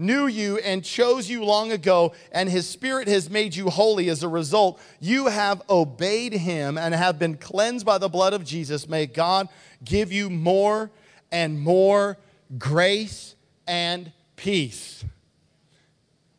[0.00, 4.08] knew you and chose you long ago, and his spirit has made you holy.
[4.08, 8.44] As a result, you have obeyed him and have been cleansed by the blood of
[8.44, 8.88] Jesus.
[8.88, 9.48] May God
[9.84, 10.90] give you more
[11.30, 12.18] and more
[12.58, 13.36] grace
[13.66, 15.04] and peace.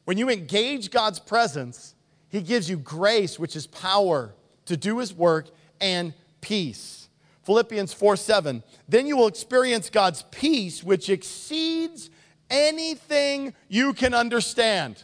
[0.05, 1.95] When you engage God's presence,
[2.29, 4.33] he gives you grace, which is power
[4.65, 5.47] to do his work,
[5.79, 7.09] and peace.
[7.43, 8.63] Philippians 4 7.
[8.87, 12.09] Then you will experience God's peace, which exceeds
[12.51, 15.01] anything you can understand.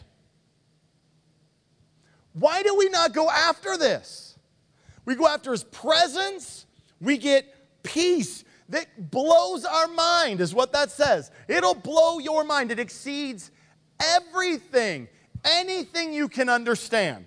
[2.33, 4.37] Why do we not go after this?
[5.05, 6.65] We go after his presence,
[7.01, 11.31] we get peace that blows our mind, is what that says.
[11.47, 12.71] It'll blow your mind.
[12.71, 13.49] It exceeds
[13.99, 15.07] everything,
[15.45, 17.25] anything you can understand.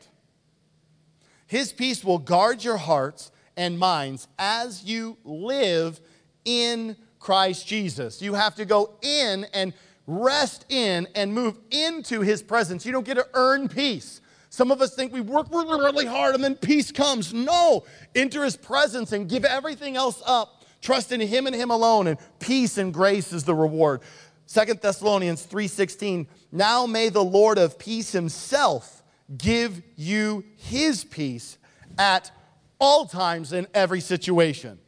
[1.47, 6.01] His peace will guard your hearts and minds as you live
[6.45, 8.23] in Christ Jesus.
[8.23, 9.73] You have to go in and
[10.11, 12.85] rest in and move into his presence.
[12.85, 14.21] You don't get to earn peace.
[14.51, 17.33] Some of us think we work really, really hard and then peace comes.
[17.33, 17.85] No,
[18.17, 20.65] enter his presence and give everything else up.
[20.81, 24.01] Trust in him and him alone, and peace and grace is the reward.
[24.47, 26.27] Second Thessalonians 3:16.
[26.51, 29.03] Now may the Lord of peace himself
[29.37, 31.59] give you his peace
[31.99, 32.33] at
[32.81, 34.79] all times in every situation.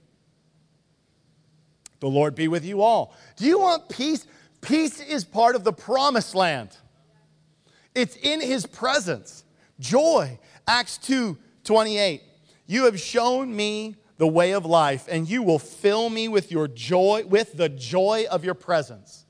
[2.01, 3.15] The Lord be with you all.
[3.37, 4.27] Do you want peace?
[4.63, 6.71] Peace is part of the promised land.
[7.95, 9.45] It's in his presence.
[9.79, 12.23] Joy, Acts 2 28.
[12.67, 16.69] You have shown me the way of life, and you will fill me with your
[16.69, 19.27] joy, with the joy of your presence.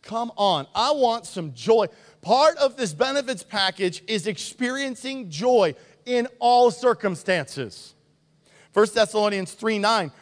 [0.00, 1.86] Come on, I want some joy.
[2.22, 7.94] Part of this benefits package is experiencing joy in all circumstances.
[8.72, 10.12] 1 Thessalonians 3 9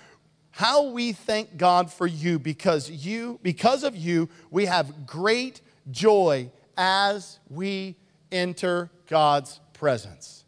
[0.61, 6.51] how we thank God for you because you because of you we have great joy
[6.77, 7.97] as we
[8.31, 10.45] enter God's presence.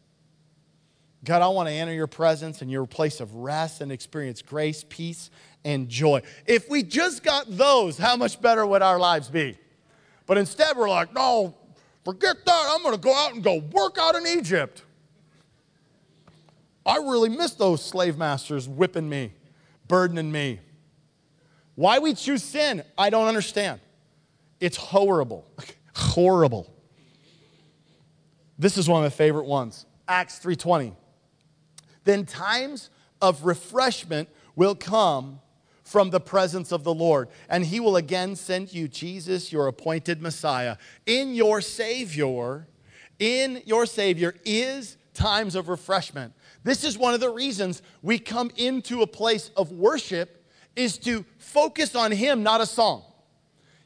[1.23, 4.85] God, I want to enter your presence and your place of rest and experience grace,
[4.87, 5.31] peace,
[5.65, 6.21] and joy.
[6.45, 9.57] If we just got those, how much better would our lives be?
[10.27, 11.55] But instead, we're like, no,
[12.05, 12.67] forget that.
[12.69, 14.83] I'm going to go out and go work out in Egypt.
[16.85, 19.31] I really miss those slave masters whipping me
[19.87, 20.59] burdening me.
[21.75, 23.79] Why we choose sin, I don't understand.
[24.59, 25.45] It's horrible.
[25.95, 26.71] horrible.
[28.57, 29.85] This is one of my favorite ones.
[30.07, 30.95] Acts 3:20.
[32.03, 32.89] Then times
[33.21, 35.39] of refreshment will come
[35.83, 40.21] from the presence of the Lord, and he will again send you Jesus, your appointed
[40.21, 40.77] Messiah.
[41.05, 42.67] In your Savior,
[43.19, 46.33] in your Savior is times of refreshment.
[46.63, 50.45] This is one of the reasons we come into a place of worship
[50.75, 53.03] is to focus on him, not a song.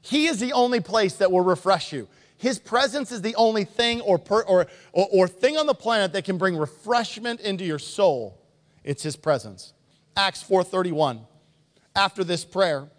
[0.02, 2.08] He is the only place that will refresh you.
[2.38, 6.14] His presence is the only thing or, per, or, or, or thing on the planet
[6.14, 8.40] that can bring refreshment into your soul.
[8.84, 9.74] It's his presence.
[10.16, 11.22] Acts 4:31.
[11.96, 12.90] After this prayer,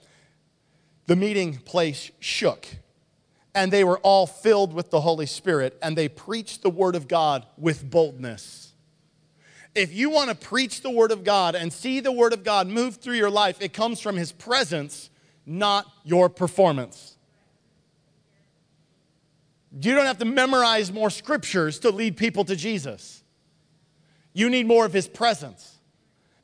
[1.06, 2.66] the meeting place shook
[3.58, 7.08] and they were all filled with the Holy Spirit, and they preached the word of
[7.08, 8.67] God with boldness.
[9.74, 12.66] If you want to preach the word of God and see the word of God
[12.66, 15.10] move through your life, it comes from his presence,
[15.46, 17.16] not your performance.
[19.80, 23.22] You don't have to memorize more scriptures to lead people to Jesus.
[24.32, 25.78] You need more of his presence.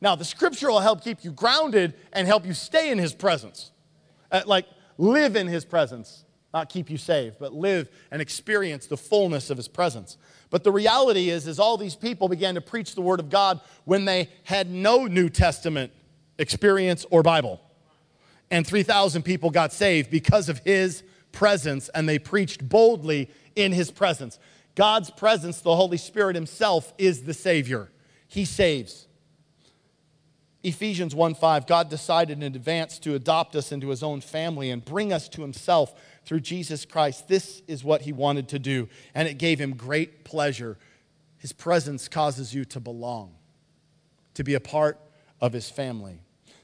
[0.00, 3.70] Now, the scripture will help keep you grounded and help you stay in his presence.
[4.30, 4.66] Uh, like,
[4.98, 9.56] live in his presence, not keep you saved, but live and experience the fullness of
[9.56, 10.18] his presence.
[10.54, 13.58] But the reality is, is all these people began to preach the word of God
[13.86, 15.90] when they had no New Testament
[16.38, 17.60] experience or Bible.
[18.52, 21.02] And 3,000 people got saved because of his
[21.32, 24.38] presence, and they preached boldly in his presence.
[24.76, 27.90] God's presence, the Holy Spirit himself, is the Savior.
[28.28, 29.08] He saves.
[30.62, 34.84] Ephesians 1 5, God decided in advance to adopt us into his own family and
[34.84, 35.92] bring us to himself
[36.24, 37.28] through Jesus Christ.
[37.28, 40.78] This is what he wanted to do, and it gave him great pleasure.
[41.38, 43.34] His presence causes you to belong,
[44.34, 44.98] to be a part
[45.40, 46.20] of his family.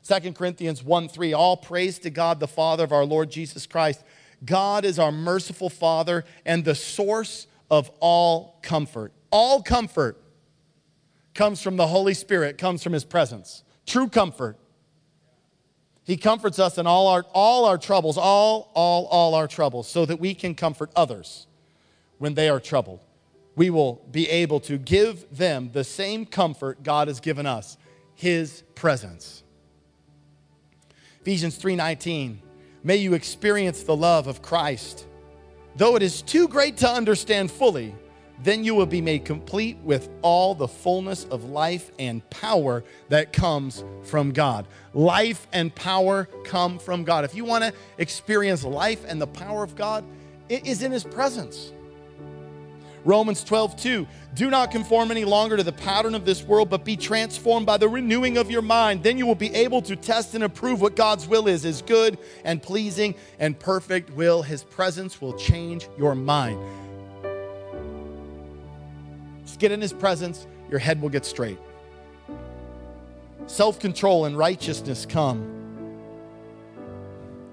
[0.07, 4.03] 2 Corinthians 1 3, all praise to God, the Father of our Lord Jesus Christ.
[4.45, 9.13] God is our merciful Father and the source of all comfort.
[9.31, 10.17] All comfort
[11.35, 14.57] comes from the Holy Spirit, comes from his presence true comfort.
[16.05, 20.05] He comforts us in all our, all our troubles, all, all, all our troubles, so
[20.07, 21.46] that we can comfort others
[22.18, 23.01] when they are troubled.
[23.57, 27.76] We will be able to give them the same comfort God has given us,
[28.14, 29.42] His presence.
[31.20, 32.38] Ephesians 3:19
[32.82, 35.07] May you experience the love of Christ.
[35.76, 37.94] Though it is too great to understand fully,
[38.43, 43.32] then you will be made complete with all the fullness of life and power that
[43.32, 44.66] comes from God.
[44.95, 47.24] Life and power come from God.
[47.24, 50.05] If you want to experience life and the power of God,
[50.49, 51.72] it is in His presence.
[53.05, 54.07] Romans 12, 2.
[54.34, 57.76] Do not conform any longer to the pattern of this world, but be transformed by
[57.76, 59.03] the renewing of your mind.
[59.03, 62.18] Then you will be able to test and approve what God's will is, is good
[62.45, 64.43] and pleasing and perfect will.
[64.43, 66.59] His presence will change your mind.
[69.51, 71.59] Just get in his presence, your head will get straight.
[73.48, 75.57] Self control and righteousness come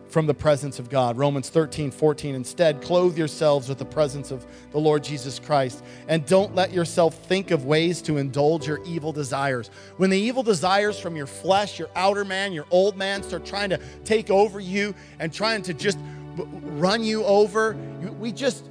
[0.08, 1.18] from the presence of God.
[1.18, 2.36] Romans 13, 14.
[2.36, 7.16] Instead, clothe yourselves with the presence of the Lord Jesus Christ and don't let yourself
[7.26, 9.72] think of ways to indulge your evil desires.
[9.98, 13.72] When the evil desires from your flesh, your outer man, your old man start trying
[13.72, 15.98] to take over you and trying to just
[16.36, 17.76] run you over,
[18.20, 18.70] we just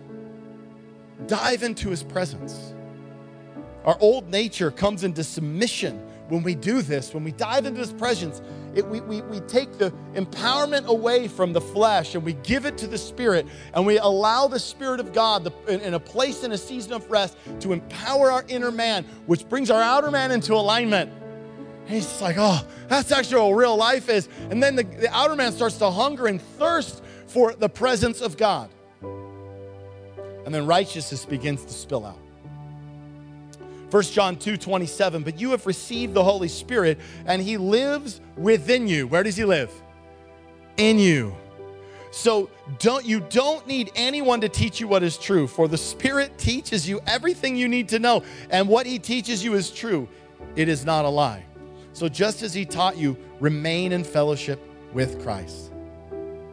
[1.26, 2.74] dive into his presence.
[3.86, 7.92] Our old nature comes into submission when we do this, when we dive into His
[7.92, 8.42] presence.
[8.74, 12.76] It, we, we, we take the empowerment away from the flesh and we give it
[12.78, 16.42] to the Spirit, and we allow the Spirit of God the, in, in a place
[16.42, 20.32] in a season of rest to empower our inner man, which brings our outer man
[20.32, 21.12] into alignment.
[21.86, 24.28] And he's just like, oh, that's actually what real life is.
[24.50, 28.36] And then the, the outer man starts to hunger and thirst for the presence of
[28.36, 28.68] God.
[29.00, 32.25] And then righteousness begins to spill out.
[33.96, 38.86] 1 John 2 27, but you have received the Holy Spirit and he lives within
[38.86, 39.06] you.
[39.06, 39.72] Where does he live?
[40.76, 41.34] In you.
[42.10, 46.36] So don't you don't need anyone to teach you what is true, for the Spirit
[46.36, 50.06] teaches you everything you need to know, and what he teaches you is true.
[50.56, 51.46] It is not a lie.
[51.94, 54.60] So just as he taught you, remain in fellowship
[54.92, 55.72] with Christ.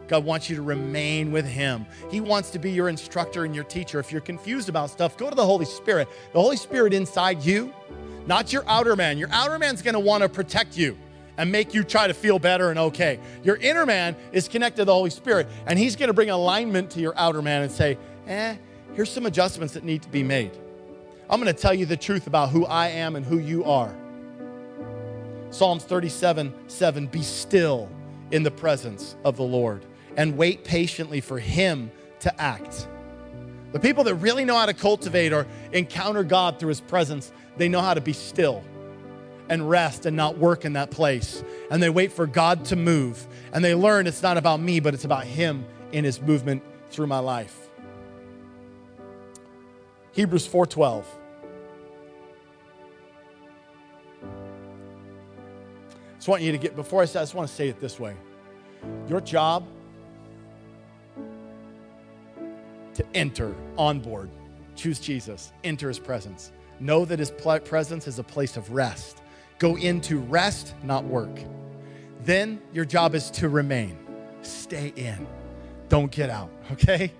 [0.08, 1.86] God wants you to remain with Him.
[2.10, 3.98] He wants to be your instructor and your teacher.
[3.98, 6.08] If you're confused about stuff, go to the Holy Spirit.
[6.32, 7.72] The Holy Spirit inside you,
[8.26, 9.18] not your outer man.
[9.18, 10.96] Your outer man's gonna wanna protect you
[11.36, 13.18] and make you try to feel better and okay.
[13.42, 17.00] Your inner man is connected to the Holy Spirit, and He's gonna bring alignment to
[17.00, 18.56] your outer man and say, eh,
[18.94, 20.52] here's some adjustments that need to be made.
[21.30, 23.94] I'm gonna tell you the truth about who I am and who you are.
[25.50, 27.88] Psalms 37 7, be still
[28.30, 29.86] in the presence of the Lord
[30.16, 31.90] and wait patiently for Him
[32.20, 32.88] to act.
[33.72, 37.68] The people that really know how to cultivate or encounter God through His presence, they
[37.68, 38.62] know how to be still
[39.48, 41.42] and rest and not work in that place.
[41.70, 43.26] And they wait for God to move.
[43.52, 47.08] And they learn it's not about me, but it's about Him in His movement through
[47.08, 47.68] my life.
[50.12, 51.04] Hebrews 4:12.
[54.22, 57.80] I just want you to get before I say, I just want to say it
[57.80, 58.14] this way.
[59.08, 59.66] Your job
[62.94, 64.30] to enter on board.
[64.76, 66.52] Choose Jesus, enter his presence.
[66.80, 69.22] Know that his presence is a place of rest.
[69.58, 71.38] Go into rest, not work.
[72.22, 73.98] Then your job is to remain.
[74.42, 75.26] Stay in.
[75.88, 77.12] Don't get out, okay?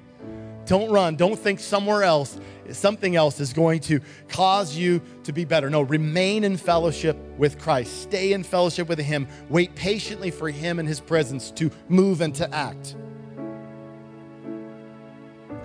[0.67, 1.17] Don't run.
[1.17, 2.39] Don't think somewhere else,
[2.73, 5.69] something else is going to cause you to be better.
[5.69, 8.03] No, remain in fellowship with Christ.
[8.03, 9.29] Stay in fellowship with Him.
[9.51, 12.97] Wait patiently for Him and His presence to move and to act.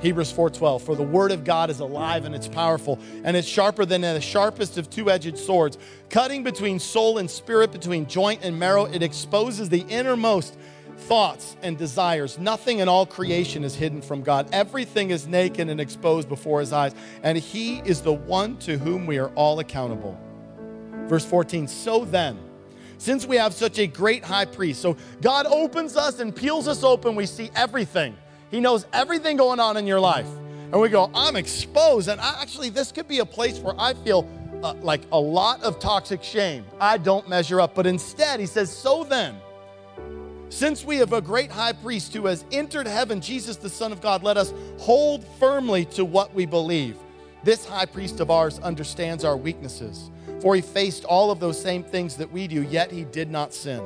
[0.02, 3.86] Hebrews 4:12 For the word of God is alive and it's powerful and it's sharper
[3.86, 5.78] than the sharpest of two-edged swords
[6.10, 8.86] cutting between soul and spirit between joint and marrow.
[8.86, 10.58] It exposes the innermost
[10.97, 12.39] thoughts and desires.
[12.39, 14.47] Nothing in all creation is hidden from God.
[14.54, 19.06] Everything is naked and exposed before his eyes and he is the one to whom
[19.06, 20.18] we are all accountable.
[21.08, 22.39] Verse 14 So then
[22.97, 26.84] since we have such a great high priest so God opens us and peels us
[26.84, 28.16] open we see everything
[28.52, 30.28] he knows everything going on in your life.
[30.72, 32.10] And we go, I'm exposed.
[32.10, 34.28] And I, actually, this could be a place where I feel
[34.64, 36.66] uh, like a lot of toxic shame.
[36.80, 37.76] I don't measure up.
[37.76, 39.36] But instead, he says, So then,
[40.50, 44.02] since we have a great high priest who has entered heaven, Jesus, the Son of
[44.02, 46.97] God, let us hold firmly to what we believe.
[47.43, 51.84] This high priest of ours understands our weaknesses, for he faced all of those same
[51.84, 53.82] things that we do, yet he did not sin.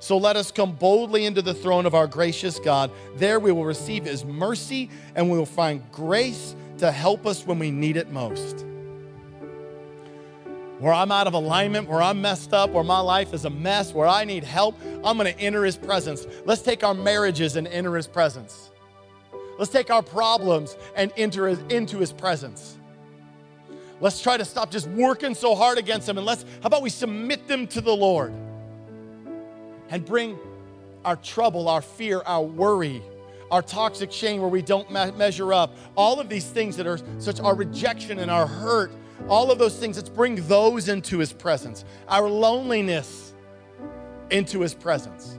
[0.00, 2.90] So let us come boldly into the throne of our gracious God.
[3.16, 7.58] There we will receive his mercy and we will find grace to help us when
[7.58, 8.64] we need it most.
[10.78, 13.92] Where I'm out of alignment, where I'm messed up, where my life is a mess,
[13.92, 16.26] where I need help, I'm gonna enter his presence.
[16.46, 18.70] Let's take our marriages and enter his presence.
[19.58, 22.78] Let's take our problems and enter his, into his presence.
[24.00, 26.88] Let's try to stop just working so hard against them and let's, how about we
[26.88, 28.32] submit them to the Lord?
[29.90, 30.38] And bring
[31.04, 33.02] our trouble, our fear, our worry,
[33.50, 36.98] our toxic shame where we don't me- measure up, all of these things that are
[37.18, 38.92] such our rejection and our hurt,
[39.28, 43.34] all of those things, let's bring those into His presence, our loneliness
[44.30, 45.36] into His presence.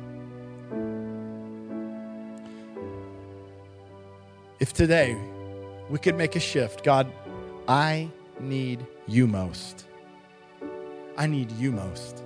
[4.60, 5.18] If today
[5.90, 7.12] we could make a shift, God,
[7.68, 9.86] I need you most.
[11.18, 12.24] I need you most.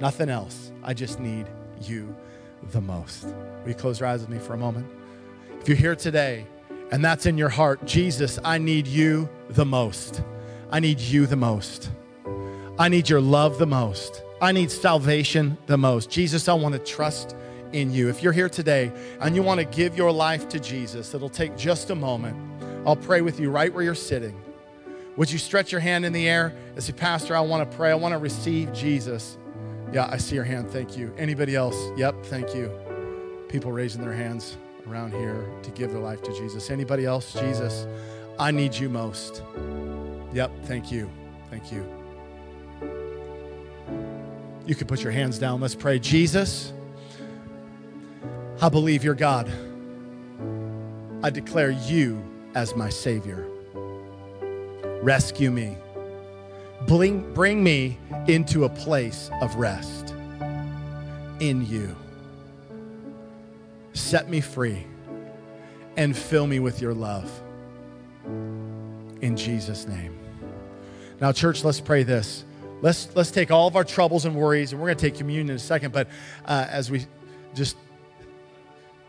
[0.00, 0.69] Nothing else.
[0.82, 1.46] I just need
[1.82, 2.14] you
[2.72, 3.24] the most.
[3.24, 4.86] Will you close your eyes with me for a moment?
[5.60, 6.46] If you're here today
[6.90, 10.22] and that's in your heart, Jesus, I need you the most.
[10.70, 11.90] I need you the most.
[12.78, 14.22] I need your love the most.
[14.40, 16.10] I need salvation the most.
[16.10, 17.36] Jesus, I want to trust
[17.72, 18.08] in you.
[18.08, 21.56] If you're here today and you want to give your life to Jesus, it'll take
[21.56, 22.36] just a moment.
[22.86, 24.40] I'll pray with you right where you're sitting.
[25.16, 27.90] Would you stretch your hand in the air and say, Pastor, I want to pray.
[27.90, 29.36] I want to receive Jesus
[29.92, 30.70] yeah, I see your hand.
[30.70, 31.12] Thank you.
[31.18, 31.76] Anybody else?
[31.96, 32.70] Yep, thank you.
[33.48, 34.56] People raising their hands
[34.88, 36.70] around here to give their life to Jesus.
[36.70, 37.32] Anybody else?
[37.32, 37.86] Jesus,
[38.38, 39.42] I need you most.
[40.32, 41.10] Yep, thank you.
[41.50, 41.84] Thank you.
[44.66, 45.60] You can put your hands down.
[45.60, 45.98] Let's pray.
[45.98, 46.72] Jesus,
[48.62, 49.50] I believe you're God.
[51.22, 52.22] I declare you
[52.54, 53.46] as my Savior.
[55.02, 55.76] Rescue me.
[56.86, 60.14] Bring, bring me into a place of rest
[61.40, 61.94] in you.
[63.92, 64.86] Set me free
[65.96, 67.30] and fill me with your love.
[68.24, 70.18] In Jesus' name.
[71.20, 72.44] Now, church, let's pray this.
[72.80, 75.50] Let's, let's take all of our troubles and worries, and we're going to take communion
[75.50, 76.08] in a second, but
[76.46, 77.04] uh, as we
[77.54, 77.76] just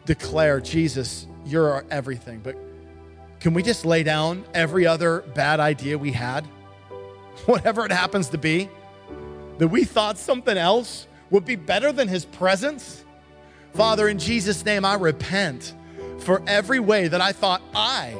[0.05, 2.41] declare, Jesus, you're our everything.
[2.43, 2.57] But
[3.39, 6.45] can we just lay down every other bad idea we had?
[7.45, 8.69] whatever it happens to be,
[9.57, 13.03] that we thought something else would be better than his presence.
[13.73, 15.73] Father, in Jesus' name, I repent
[16.19, 18.15] for every way that I thought I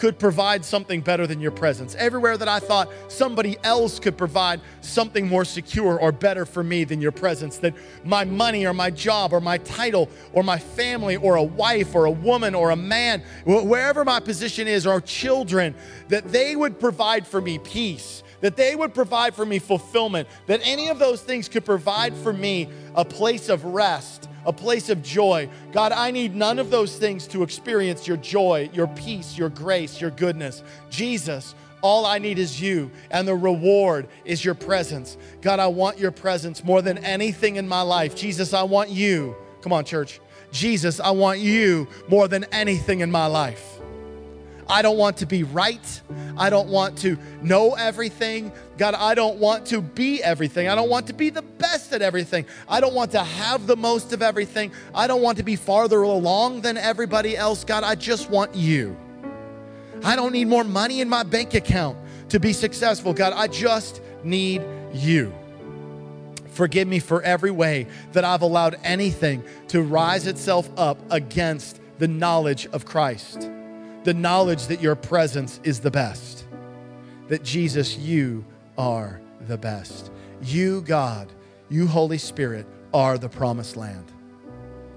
[0.00, 1.94] could provide something better than your presence.
[1.96, 6.84] Everywhere that I thought somebody else could provide something more secure or better for me
[6.84, 11.16] than your presence, that my money or my job or my title or my family
[11.16, 15.74] or a wife or a woman or a man, wherever my position is, or children,
[16.08, 20.60] that they would provide for me peace that they would provide for me fulfillment, that
[20.64, 25.02] any of those things could provide for me a place of rest, a place of
[25.02, 25.48] joy.
[25.72, 30.00] God, I need none of those things to experience your joy, your peace, your grace,
[30.00, 30.62] your goodness.
[30.90, 35.16] Jesus, all I need is you, and the reward is your presence.
[35.40, 38.14] God, I want your presence more than anything in my life.
[38.14, 39.36] Jesus, I want you.
[39.62, 40.20] Come on, church.
[40.52, 43.79] Jesus, I want you more than anything in my life.
[44.70, 46.00] I don't want to be right.
[46.36, 48.52] I don't want to know everything.
[48.78, 50.68] God, I don't want to be everything.
[50.68, 52.46] I don't want to be the best at everything.
[52.68, 54.70] I don't want to have the most of everything.
[54.94, 57.64] I don't want to be farther along than everybody else.
[57.64, 58.96] God, I just want you.
[60.04, 61.98] I don't need more money in my bank account
[62.28, 63.12] to be successful.
[63.12, 64.62] God, I just need
[64.94, 65.34] you.
[66.52, 72.08] Forgive me for every way that I've allowed anything to rise itself up against the
[72.08, 73.50] knowledge of Christ
[74.04, 76.46] the knowledge that your presence is the best.
[77.28, 78.44] That Jesus, you
[78.78, 80.10] are the best.
[80.42, 81.32] You, God,
[81.68, 84.12] you, Holy Spirit, are the promised land.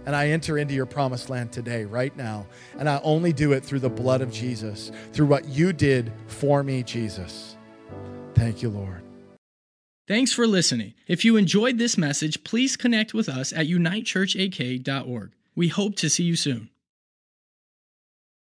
[0.06, 2.46] And I enter into your promised land today, right now.
[2.78, 6.64] And I only do it through the blood of Jesus, through what you did for
[6.64, 7.56] me, Jesus.
[8.36, 9.02] Thank you, Lord.
[10.08, 10.94] Thanks for listening.
[11.08, 15.32] If you enjoyed this message, please connect with us at unitechurchak.org.
[15.56, 16.70] We hope to see you soon.